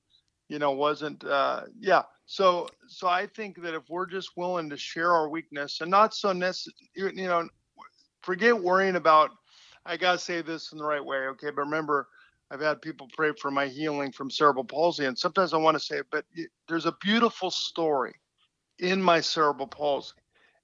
[0.49, 2.03] You know, wasn't uh, yeah.
[2.27, 6.15] So so I think that if we're just willing to share our weakness and not
[6.15, 7.49] so necessary, you know,
[8.23, 9.31] forget worrying about.
[9.85, 11.51] I gotta say this in the right way, okay?
[11.51, 12.09] But remember,
[12.51, 15.81] I've had people pray for my healing from cerebral palsy, and sometimes I want to
[15.85, 16.25] say, it, but
[16.69, 18.15] there's a beautiful story
[18.79, 20.13] in my cerebral palsy.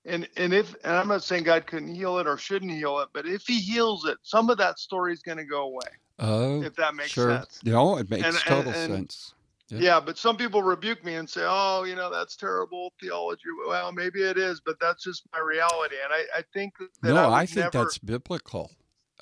[0.04, 3.08] And and if and I'm not saying God couldn't heal it or shouldn't heal it,
[3.12, 5.86] but if He heals it, some of that story is going to go away.
[6.18, 7.30] Oh, If that makes sure.
[7.30, 7.60] sense.
[7.64, 9.34] No, it makes And- and- total and- sense.
[9.68, 9.78] Yeah.
[9.78, 13.90] Yeah, but some people rebuke me and say, "Oh, you know, that's terrible theology." Well,
[13.90, 15.94] maybe it is, but that's just my reality.
[16.04, 18.70] And I, I think that No, I, I, think never, that's biblical.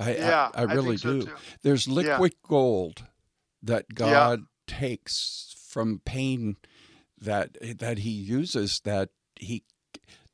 [0.00, 1.26] I, yeah, I, I really think so do.
[1.26, 1.32] too.
[1.62, 3.04] There's liquid gold
[3.62, 3.96] that Yeah.
[3.96, 6.56] God takes from pain
[7.20, 9.64] that that He uses that He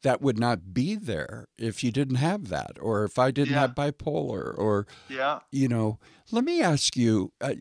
[0.03, 3.61] that would not be there if you didn't have that, or if I didn't Yeah.
[3.63, 5.99] have bipolar, or Yeah, you know.
[6.31, 7.33] Let me ask you.
[7.41, 7.55] Uh,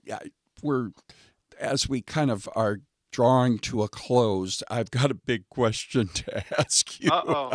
[0.61, 0.91] we're
[1.59, 2.79] as we kind of are
[3.15, 4.61] drawing to a close.
[4.69, 7.09] I've got a big question to ask you.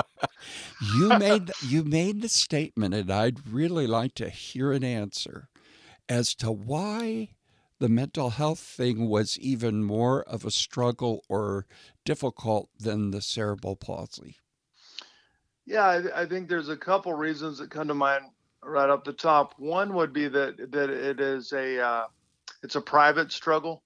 [0.96, 5.50] You made you made the statement, and I'd really like to hear an answer
[6.08, 7.34] as to why
[7.78, 11.66] the mental health thing was even more of a struggle or
[12.06, 14.36] difficult than the cerebral palsy.
[15.66, 18.24] Yeah, I, I think there's a couple reasons that come to mind
[18.64, 19.52] right up the top.
[19.58, 22.04] One would be that that it is a uh,
[22.62, 23.82] it's a private struggle.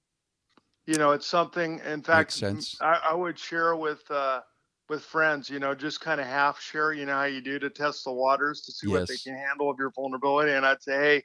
[0.87, 1.81] You know, it's something.
[1.87, 2.43] In fact.
[2.81, 4.41] I, I would share with uh,
[4.89, 5.49] with friends.
[5.49, 6.93] You know, just kind of half share.
[6.93, 9.71] You know how you do to test the waters to see what they can handle
[9.71, 10.53] of your vulnerability.
[10.53, 11.25] And I'd say, hey,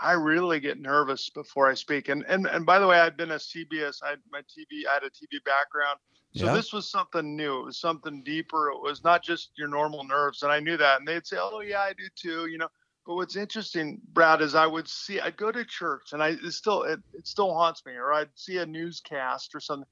[0.00, 2.08] I really get nervous before I speak.
[2.08, 4.02] And and and by the way, I'd been a CBS.
[4.02, 4.86] I my TV.
[4.90, 5.98] I had a TV background,
[6.32, 6.54] so Yeah.
[6.54, 7.60] this was something new.
[7.60, 8.70] It was something deeper.
[8.70, 10.98] It was not just your normal nerves, and I knew that.
[10.98, 12.68] And they'd say, "Oh yeah, I do too," you know.
[13.06, 15.20] But what's interesting, Brad, is I would see.
[15.20, 17.92] I'd go to church, and I it still it, it still haunts me.
[17.94, 19.88] Or I'd see a newscast or something.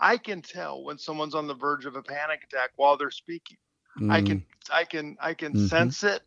[0.00, 3.56] I can tell when someone's on the verge of a panic attack while they're speaking.
[4.10, 5.68] I Mm, can I can I can Mhm.
[5.68, 6.22] sense it,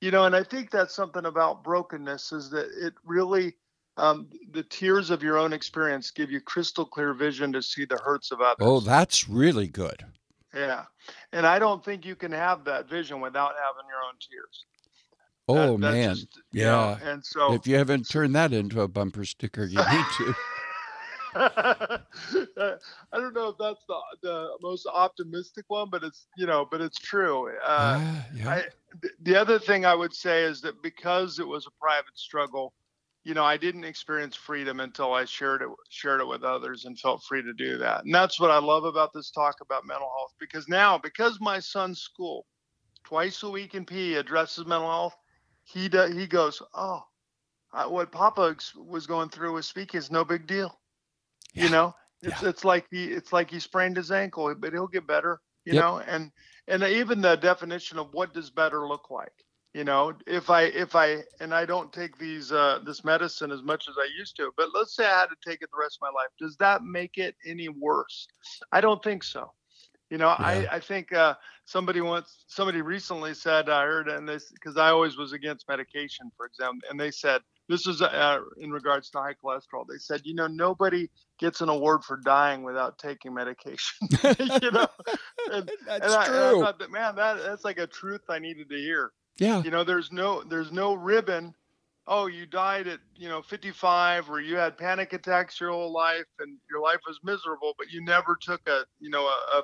[0.00, 3.56] you know, and I think that's something about brokenness is that it really
[3.96, 7.98] um, the tears of your own experience give you crystal clear vision to see the
[7.98, 8.56] hurts of others.
[8.60, 10.04] Oh, that's really good.
[10.54, 10.84] yeah,
[11.32, 14.66] and I don't think you can have that vision without having your own tears.
[15.48, 16.98] Oh That- man, just- know, yeah.
[17.02, 20.34] and so If you haven't turned that into a bumper sticker, you need to.
[21.34, 21.98] I
[23.12, 26.98] don't know if that's the the most optimistic one, but it's you know, but it's
[26.98, 27.48] true.
[27.64, 28.50] Uh, Ah, yeah.
[28.50, 28.64] I,
[29.22, 32.72] the other thing I would say is that because it was a private struggle,
[33.24, 36.98] you know, I didn't experience freedom until I shared it shared it with others and
[36.98, 38.04] felt free to do that.
[38.04, 41.58] And that's what I love about this talk about mental health because now because my
[41.60, 42.46] son's school
[43.04, 45.16] twice a week in PE addresses mental health,
[45.72, 47.02] he do, he goes, "Oh,
[47.72, 50.80] I, what Papa was going through with speaking is no big deal."
[51.54, 54.88] Yeah, You know, it's it's like he it's like he sprained his ankle, but he'll
[54.88, 55.40] get better.
[55.64, 55.86] You Yep.
[55.86, 56.32] know, and
[56.66, 59.32] and even the definition of what does better look like.
[59.74, 63.62] You know, if I if I and I don't take these uh, this medicine as
[63.62, 65.98] much as I used to, but let's say I had to take it the rest
[66.00, 68.28] of my life, does that make it any worse?
[68.72, 69.52] I don't think so.
[70.10, 70.46] You know, Yeah.
[70.46, 74.88] I I think uh, somebody once somebody recently said I heard and this because I
[74.90, 79.18] always was against medication, for example, and they said this is uh, in regards to
[79.18, 79.84] high cholesterol.
[79.86, 84.08] They said, you know, nobody gets an award for dying without taking medication.
[84.62, 84.86] you know,
[85.52, 86.60] and, That's and I, and I true.
[86.62, 89.12] thought that man, that that's like a truth I needed to hear.
[89.38, 89.62] yeah.
[89.62, 91.54] You know, there's no there's no ribbon.
[92.10, 96.24] Oh, you died at you know 55, or you had panic attacks your whole life,
[96.38, 99.62] and your life was miserable, but you never took a you know a, a,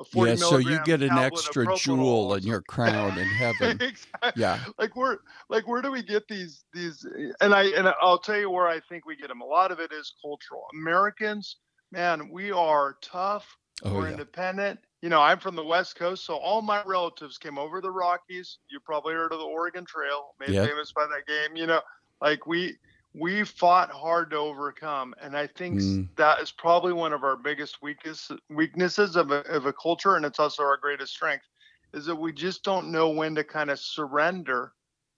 [0.00, 3.80] a 40 Yeah, so you get an extra jewel in your crown in heaven.
[3.80, 4.32] exactly.
[4.34, 4.58] Yeah.
[4.78, 5.18] Like where
[5.48, 7.06] like where do we get these these
[7.40, 9.40] and I and I'll tell you where I think we get them.
[9.40, 10.64] A lot of it is cultural.
[10.74, 11.56] Americans,
[11.92, 13.46] man, we are tough.
[13.84, 14.12] Oh we're yeah.
[14.12, 14.80] independent.
[15.02, 18.58] You know, I'm from the West Coast, so all my relatives came over the Rockies.
[18.70, 20.62] You probably heard of the Oregon Trail, made Yep.
[20.62, 21.56] famous by that game.
[21.56, 21.82] You know,
[22.20, 22.78] like we
[23.14, 26.08] we fought hard to overcome, and I think Mm.
[26.16, 30.24] that is probably one of our biggest weakest weaknesses of a, of a culture, and
[30.24, 31.44] it's also our greatest strength,
[31.92, 34.72] is that we just don't know when to kind of surrender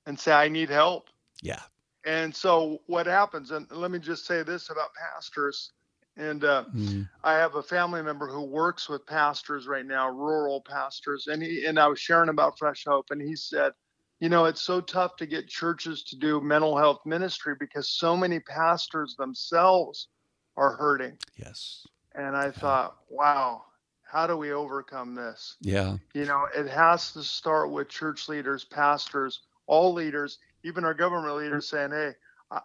[0.06, 1.08] and say, "I need help."
[1.42, 1.62] Yeah.
[2.04, 5.72] And so what happens, and let me just say this about pastors,
[6.18, 7.08] and uh, Mm.
[7.24, 11.64] I have a family member who works with pastors right now, rural pastors, and he
[11.64, 13.72] and I was sharing about Fresh Hope, and he said,
[14.20, 18.16] you know, it's so tough to get churches to do mental health ministry because so
[18.16, 20.08] many pastors themselves
[20.56, 21.16] are hurting.
[21.36, 21.86] Yes.
[22.14, 23.62] And I thought, wow,
[24.02, 25.56] how do we overcome this?
[25.60, 25.98] Yeah.
[26.14, 31.36] You know, it has to start with church leaders, pastors, all leaders, even our government
[31.36, 32.12] leaders saying, hey,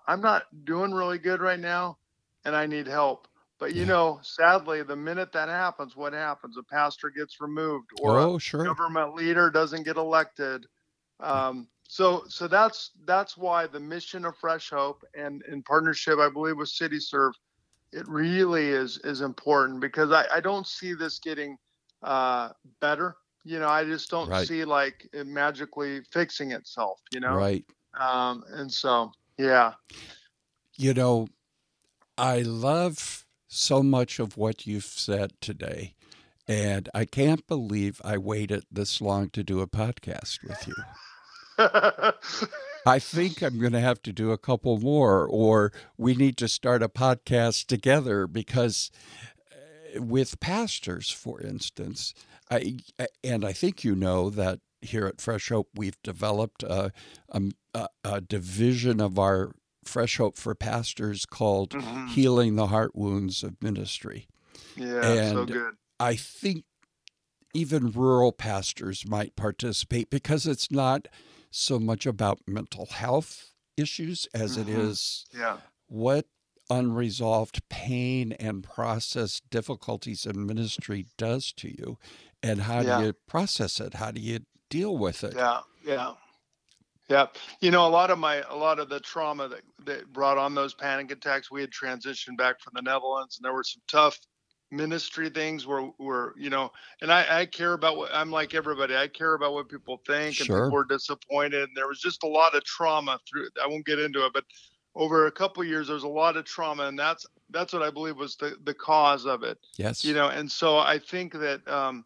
[0.08, 1.98] I'm not doing really good right now
[2.46, 3.28] and I need help.
[3.64, 3.86] But you Yeah.
[3.86, 6.58] know, sadly, the minute that happens, what happens?
[6.58, 8.78] A pastor gets removed or a Oh sure.
[8.78, 10.66] government leader doesn't get elected.
[11.22, 16.30] Um, so, so that's that's why the mission of Fresh Hope and in partnership, I
[16.30, 17.32] believe, with CityServe,
[17.94, 21.58] it really is is important because I, I don't see this getting
[22.04, 22.50] uh,
[22.82, 23.16] better.
[23.46, 24.36] You know, I just don't Right.
[24.36, 27.00] see like it magically fixing itself.
[27.14, 27.66] You know, Right.
[27.98, 29.76] um, and so yeah,
[30.78, 31.28] You know,
[32.18, 35.94] I love so much of what you've said today.
[36.48, 40.76] And I can't believe I waited this long to do a podcast with you.
[42.86, 46.50] I think I'm going to have to do a couple more, or we need to
[46.50, 48.92] start a podcast together because
[49.52, 52.14] uh, with pastors, for instance,
[52.52, 52.78] I
[53.24, 56.92] and I think you know that here at Fresh Hope we've developed a,
[57.30, 59.54] a, a division of our
[59.88, 62.10] Fresh Hope for Pastors called Mhm.
[62.10, 64.28] Healing the Heart Wounds of Ministry.
[64.76, 65.74] yeah, so And- good.
[66.00, 66.66] I think
[67.54, 71.08] even rural pastors might participate because it's not
[71.52, 74.90] so much about mental health issues as it Mhm.
[74.90, 76.28] is Yeah, what
[76.70, 82.00] unresolved pain and process difficulties in ministry does to you
[82.42, 83.00] and how Yeah.
[83.00, 86.16] do you process it how do you deal with it Yeah, yeah,
[87.10, 87.28] yeah.
[87.60, 90.56] You know, a lot of my, a lot of the trauma that that brought on
[90.56, 91.52] those panic attacks.
[91.52, 94.20] We had transitioned back from the Netherlands, and there were some tough
[94.74, 98.96] ministry things where where you know and I, I care about what i'm like everybody
[98.96, 102.28] i care about what people think and people were disappointed and there was just a
[102.28, 104.44] lot of trauma through i won't get into it but
[104.96, 107.92] over a couple of years there's a lot of trauma and that's that's what i
[107.92, 110.04] believe was the the cause of it Yes.
[110.04, 112.04] you know and so i think that um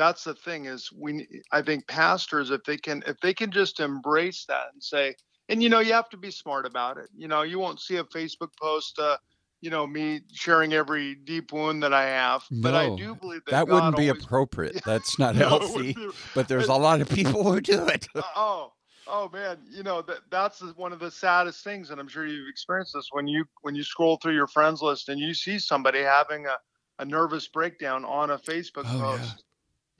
[0.00, 3.80] that's the thing is we i think pastors if they can if they can just
[3.80, 5.14] embrace that and say
[5.50, 7.96] and you know you have to be smart about it you know you won't see
[7.96, 9.18] a facebook post uh
[9.60, 13.42] you know me sharing every deep wound that i have but i No, do believe
[13.46, 14.80] that that wouldn't be always- appropriate.
[14.86, 15.92] That's not No, healthy.
[15.92, 18.08] be- But there's a lot of people who do it.
[18.36, 18.72] oh
[19.06, 22.48] oh man you know that that's one of the saddest things and i'm sure you've
[22.48, 26.00] experienced this when you when you scroll through your friends list and you see somebody
[26.00, 26.56] having a,
[27.00, 29.30] a nervous breakdown on a facebook Oh, yeah.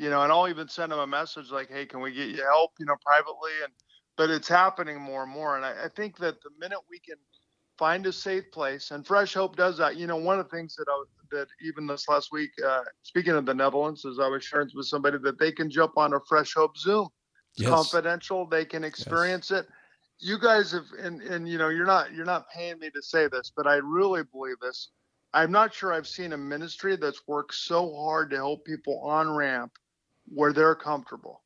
[0.00, 2.42] You know and i'll even send them a message like hey can we get you
[2.42, 3.52] help you know privately?
[3.64, 3.72] And
[4.16, 7.16] but it's happening more and more and i, I think that the minute we can
[7.78, 10.74] find a safe place and fresh hope does that you know one of the things
[10.76, 11.04] that I,
[11.36, 14.86] that even this last week uh, speaking of the netherlands as i was sharing with
[14.86, 17.08] somebody that they can jump on a fresh hope zoom.
[17.54, 17.68] It's Yes.
[17.68, 19.66] confidential they can experience it.
[20.20, 23.28] You guys have and and you know you're not you're not paying me to say
[23.28, 24.90] this but i really believe this.
[25.32, 29.30] I'm not sure i've seen a ministry that's worked so hard to help people on
[29.34, 29.72] ramp
[30.32, 31.42] where they're comfortable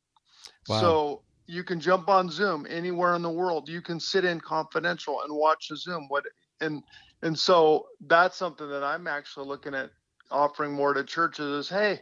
[0.69, 0.81] Wow.
[0.81, 5.21] so you can jump on zoom anywhere in the world you can sit in confidential
[5.23, 6.25] and watch a zoom what
[6.61, 6.83] and
[7.23, 9.91] and so that's something that i'm actually looking at
[10.31, 12.01] offering more to churches is hey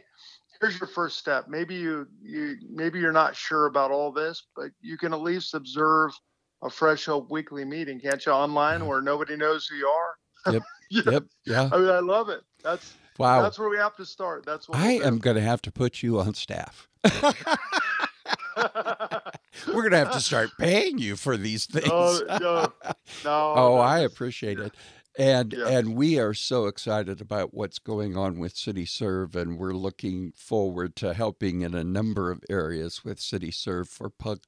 [0.61, 4.69] here's your first step maybe you you maybe you're not sure about all this but
[4.81, 6.11] you can at least observe
[6.63, 10.63] a fresh hope weekly meeting can't you online where nobody knows who you are Yep.
[10.89, 11.01] Yeah.
[11.11, 11.23] Yep.
[11.45, 11.69] Yeah.
[11.71, 13.41] i mean i love it that's Wow.
[13.43, 16.01] that's where we have to start that's what I am going to have to put
[16.03, 16.87] you on staff.
[19.67, 21.87] We're going to have to start paying you for these things.
[21.89, 22.93] oh no no
[23.25, 24.73] Oh, no, I appreciate it.
[25.17, 25.67] And Yeah.
[25.69, 30.95] and we are so excited about what's going on with CityServe and we're looking forward
[30.97, 34.39] to helping in a number of areas with CityServe for plug,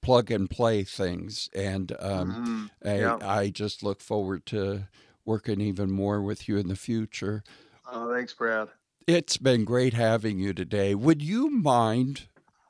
[0.00, 2.88] plug and play things and um Mhm.
[2.90, 3.18] I, Yeah.
[3.20, 4.88] I just look forward to
[5.26, 7.42] working even more with you in the future.
[7.86, 8.68] Oh thanks brad
[9.06, 10.94] It's been great having you today.
[10.94, 12.22] Would you mind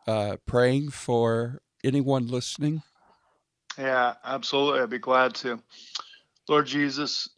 [0.08, 2.82] uh, praying for anyone listening?
[3.78, 4.80] Yeah, absolutely.
[4.80, 5.62] I'd be glad to.
[6.48, 7.28] Lord Jesus,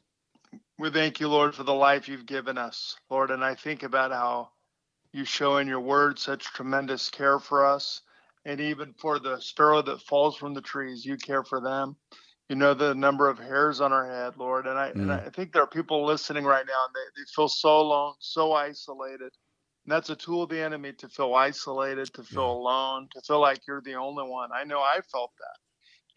[0.79, 3.31] we thank you, Lord, for the life you've given us, Lord.
[3.31, 4.49] And I think about how
[5.13, 8.01] you show in your word such tremendous care for us.
[8.47, 11.97] And even for the sparrow that falls from the trees, you care for them.
[12.49, 14.67] You know the number of hairs on our head, Lord.
[14.67, 17.49] And I, and I think there are people listening right now and they, they feel
[17.49, 19.33] so alone, so isolated.
[19.85, 22.53] And that's a tool of the enemy to feel isolated, to feel Yeah.
[22.53, 24.51] alone, to feel like you're the only one.
[24.55, 25.59] I know I felt that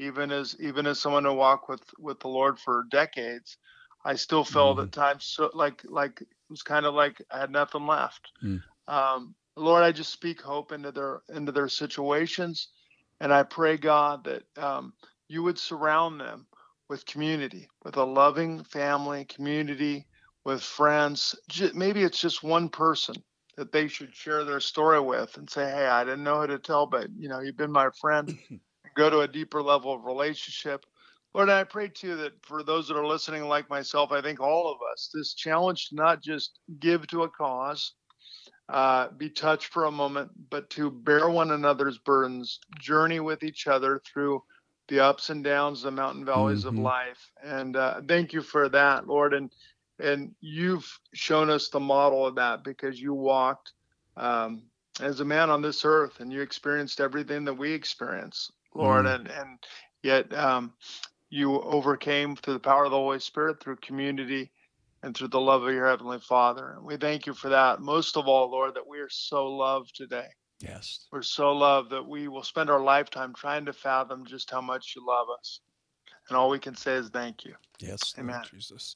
[0.04, 3.58] even as even as someone who walked with with the Lord for decades,
[4.06, 4.88] I still felt Mhm.
[4.88, 8.32] at times so like like it was kind of like I had nothing left.
[8.44, 8.64] Mm.
[8.88, 12.70] Um, Lord, I just speak hope into their into their situations,
[13.20, 14.94] and I pray God that um,
[15.30, 16.46] you would surround them
[16.90, 20.06] with community, with a loving family, community,
[20.44, 21.36] with friends.
[21.74, 23.16] Maybe it's just one person
[23.56, 26.60] that they should share their story with and say, "Hey, I didn't know who to
[26.60, 28.38] tell, but you know, you've been my friend."
[28.96, 30.86] go to a deeper level of relationship.
[31.34, 34.72] Lord, I pray too that for those that are listening, like myself, I think all
[34.72, 37.94] of us, this challenge to not just give to a cause,
[38.68, 43.68] uh, be touched for a moment, but to bear one another's burdens, journey with each
[43.68, 44.42] other through
[44.90, 46.70] the ups and downs, the mountain valleys Mhm.
[46.70, 47.32] of life.
[47.44, 49.36] And uh, thank you for that, Lord.
[49.36, 49.52] And
[50.00, 53.74] and you've shown us the model of that because you walked
[54.18, 54.64] um,
[55.02, 59.08] as a man on this earth and you experienced everything that we experience, Lord.
[59.08, 59.16] Mm.
[59.16, 59.60] And and
[60.04, 60.74] yet um,
[61.32, 64.52] you overcame through the power of the Holy Spirit, through community,
[65.04, 66.74] and through the love of your heavenly Father.
[66.78, 67.82] And we thank you for that.
[67.82, 70.28] Most of all, Lord, that we are so loved today.
[70.60, 71.08] Yes.
[71.12, 74.94] We're so loved that we will spend our lifetime trying to fathom just how much
[74.96, 75.62] you love us.
[76.28, 77.56] And all we can say is thank you.
[77.80, 78.44] Yes, Lord Amen.
[78.52, 78.96] Jesus.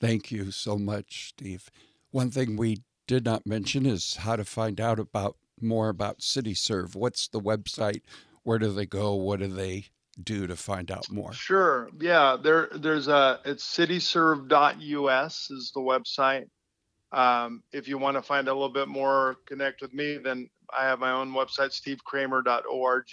[0.00, 1.70] Thank you so much, Steve.
[2.10, 6.94] One thing we did not mention is how to find out about more about CityServe.
[6.94, 8.02] What's the website?
[8.42, 9.14] Where do they go?
[9.14, 9.86] What do they
[10.22, 11.32] do to find out more?
[11.32, 11.90] Sure.
[12.00, 16.46] Yeah, there there's a it's cityserve.us is the website.
[17.12, 20.84] Um, if you want to find a little bit more, connect with me, then I
[20.84, 23.04] have my own website, stevekramer.org.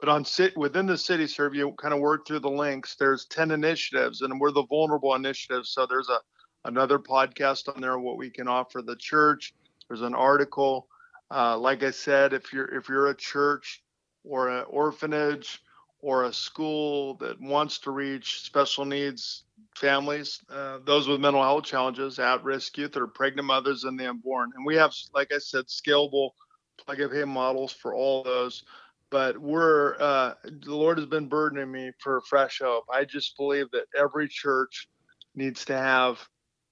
[0.00, 2.96] But on sit within the CityServe, you kind of work through the links.
[2.98, 5.70] There's 10 initiatives, and we're the vulnerable initiatives.
[5.70, 6.18] So there's a
[6.64, 9.54] another podcast on there, what we can offer the church.
[9.88, 10.88] There's an article.
[11.30, 13.82] Uh, like I said, if you're if you're a church
[14.24, 15.60] or an orphanage
[16.04, 19.44] or a school that wants to reach special needs
[19.74, 24.52] families, uh, those with mental health challenges, at-risk youth, or pregnant mothers and the unborn.
[24.54, 26.30] And we have, like I said, scalable
[26.78, 28.64] plug and pay models for all those.
[29.08, 32.84] But we're uh, the Lord has been burdening me for fresh hope.
[32.92, 34.88] I just believe that every church
[35.34, 36.18] needs to have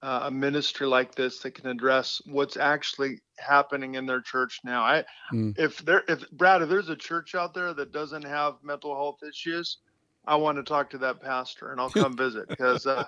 [0.03, 4.82] uh, a ministry like this that can address what's actually happening in their church now.
[4.82, 5.57] I, mm.
[5.59, 9.20] if there, if Brad, if there's a church out there that doesn't have mental health
[9.28, 9.78] issues,
[10.24, 13.05] I want to talk to that pastor and I'll come visit because uh,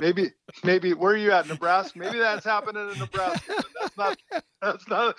[0.00, 0.30] maybe,
[0.64, 1.98] maybe where are you at, Nebraska?
[1.98, 3.62] Maybe that's happening in Nebraska.
[3.80, 4.18] That's not,
[4.62, 5.16] that's not,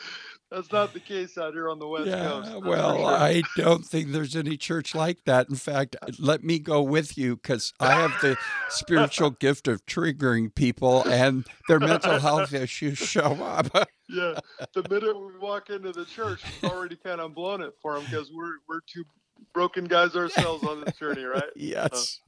[0.52, 2.66] that's not the case out here on the West yeah, Coast.
[2.66, 3.06] Well, sure.
[3.06, 5.49] I don't think there's any church like that.
[5.49, 8.38] In fact, let me go with you because I have the
[8.68, 13.68] spiritual gift of triggering people and their mental health issues show up.
[14.10, 14.39] yeah,
[14.74, 18.04] the minute we walk into the church, we've already kind of blown it for them
[18.04, 19.06] because we're we're too
[19.54, 21.43] broken guys ourselves on this journey, right?
[21.56, 22.20] yes.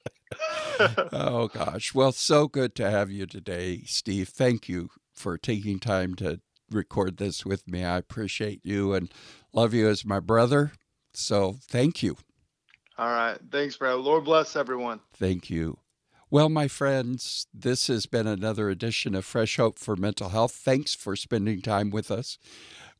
[1.12, 1.94] oh gosh.
[1.94, 4.30] Well, so good to have you today, Steve.
[4.30, 6.40] Thank you for taking time to
[6.72, 7.84] record this with me.
[7.84, 9.12] I appreciate you and
[9.54, 10.74] love you as my brother.
[11.14, 12.18] So thank you.
[12.98, 13.38] All right.
[13.52, 13.98] Thanks, Brad.
[13.98, 15.00] Lord bless everyone.
[15.14, 15.78] Thank you.
[16.30, 20.54] Well, my friends, this has been another edition of Fresh Hope for Mental Health.
[20.54, 22.40] Thanks for spending time with us.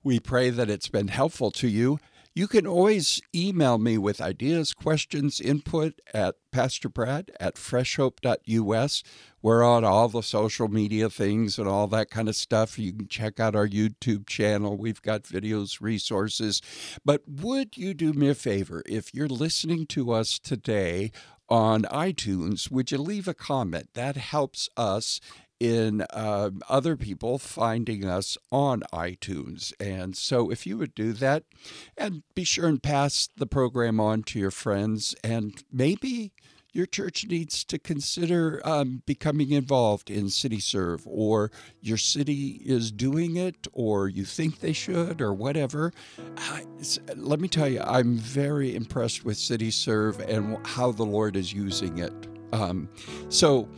[0.04, 2.00] We pray that it's been helpful to you.
[2.36, 9.04] You can always email me with ideas, questions, input at Pastor Brad at freshhope.us.
[9.44, 12.80] We're on all the social media things and all that kind of stuff.
[12.80, 14.78] You can check out our YouTube channel.
[14.78, 16.60] We've got videos, resources.
[17.06, 18.82] But would you do me a favor?
[18.88, 21.12] If you're listening to us today
[21.50, 23.90] on iTunes, would you leave a comment?
[23.94, 25.20] That helps us
[25.64, 29.72] in uh, other people finding us on iTunes.
[29.80, 31.44] And so, if you would do that,
[31.98, 36.34] and be sure and pass the program on to your friends, and maybe
[36.74, 41.50] your church needs to consider um, becoming involved in CityServe, or
[41.80, 45.94] your city is doing it, or you think they should, or whatever.
[46.36, 46.66] I,
[47.16, 52.00] let me tell you, I'm very impressed with CityServe and how the Lord is using
[52.00, 52.14] it.
[52.52, 52.90] Um,
[53.30, 53.70] so,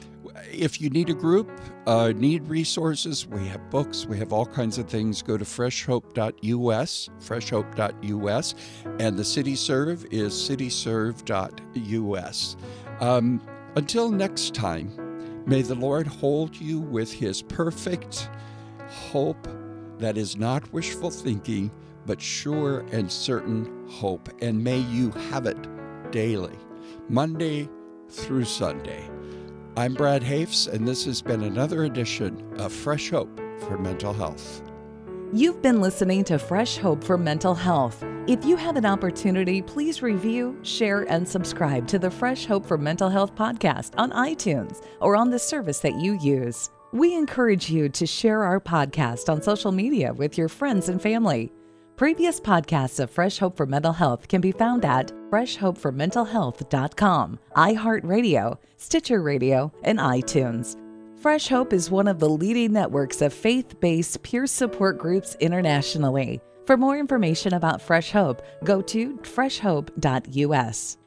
[0.51, 1.49] if you need a group,
[1.87, 5.21] uh, need resources, we have books, we have all kinds of things.
[5.21, 8.55] Go to freshhope.us, freshhope.us,
[8.99, 12.57] and the CityServe is cityserve.us.
[12.99, 13.41] Um,
[13.75, 18.29] until next time, may the Lord hold you with his perfect
[18.87, 19.47] hope
[19.99, 21.71] that is not wishful thinking,
[22.05, 24.29] but sure and certain hope.
[24.41, 25.57] And may you have it
[26.11, 26.57] daily,
[27.09, 27.69] Monday
[28.09, 29.09] through Sunday.
[29.77, 34.61] I'm Brad Hoefs, and this has been another edition of Fresh Hope for Mental Health.
[35.33, 38.01] You've been listening to Fresh Hope for Mental Health.
[38.25, 42.77] If you have an opportunity, please review, share, and subscribe to the Fresh Hope for
[42.77, 46.69] Mental Health podcast on iTunes or on the service that you use.
[46.93, 51.51] We encourage you to share our podcast on social media with your friends and family.
[51.97, 59.21] Previous podcasts of Fresh Hope for Mental Health can be found at freshhopeformentalhealth.com, iHeartRadio, Stitcher
[59.21, 60.75] Radio, and iTunes.
[61.21, 66.41] Fresh Hope is one of the leading networks of faith based peer support groups internationally.
[66.65, 70.97] For more information about Fresh Hope, go to freshhope.us.